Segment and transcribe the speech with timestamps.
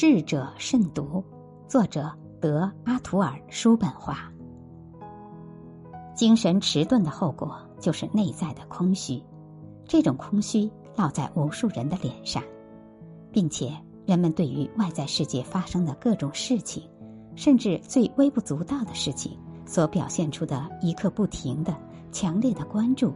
[0.00, 1.22] 智者慎独。
[1.68, 2.10] 作者
[2.40, 4.16] 德阿图尔·叔本华。
[6.16, 9.22] 精神迟钝的后果就是内在的空虚，
[9.86, 12.42] 这种空虚烙在无数人的脸上，
[13.30, 13.76] 并且
[14.06, 16.88] 人们对于外在世界发生的各种事情，
[17.36, 21.76] 甚至最微不足道的事情，所表现出的一刻不停的
[22.10, 23.12] 强烈的关注，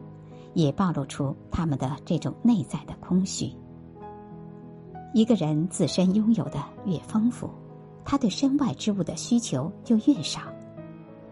[0.53, 3.51] 也暴露出他们的这种内在的空虚。
[5.15, 7.49] 一个人自身拥有的越丰富，
[8.05, 10.41] 他对身外之物的需求就越少，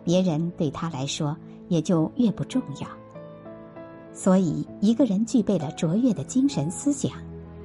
[0.05, 1.37] 别人对他来说
[1.67, 2.87] 也就越不重要。
[4.13, 7.11] 所以，一个人具备了卓越的精神思想，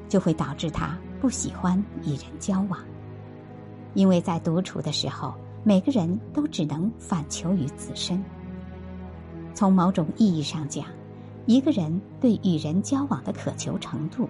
[0.10, 2.80] 就会导致他不喜欢与人交往，
[3.94, 8.20] 因为在独处的时候，每个人都只能反求于自身。
[9.54, 10.84] 从某种意义上讲，
[11.46, 14.28] 一个人对与人交往的渴求程度。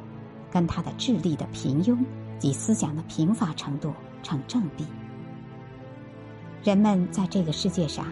[0.51, 1.97] 跟他的智力的平庸
[2.39, 4.85] 及思想的贫乏程度成正比。
[6.63, 8.05] 人们在这个世界上，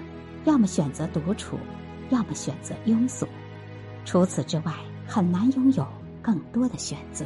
[0.45, 1.57] 要么选择独处，
[2.09, 3.27] 要么选择庸俗，
[4.05, 4.73] 除此之外，
[5.07, 5.85] 很难拥有
[6.21, 7.25] 更多的选择。